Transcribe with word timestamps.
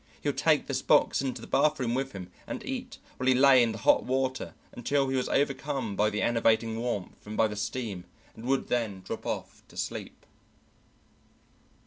He 0.19 0.27
would 0.29 0.37
take 0.39 0.65
this 0.65 0.81
box 0.81 1.21
into 1.21 1.41
the 1.41 1.47
bathroom 1.47 1.93
with 1.93 2.13
him 2.13 2.31
and 2.47 2.65
eat 2.65 2.97
while 3.17 3.27
he 3.27 3.35
lay 3.35 3.61
in 3.61 3.71
the 3.71 3.77
hot 3.77 4.03
water 4.03 4.55
until 4.71 5.09
he 5.09 5.15
was 5.15 5.29
overcome 5.29 5.95
by 5.95 6.09
the 6.09 6.23
enervating 6.23 6.79
warmth 6.79 7.27
and 7.27 7.37
by 7.37 7.47
the 7.47 7.55
steam 7.55 8.05
and 8.35 8.45
would 8.45 8.67
then 8.67 9.01
drop 9.01 9.27
off 9.27 9.61
to 9.67 9.77
sleep. 9.77 10.25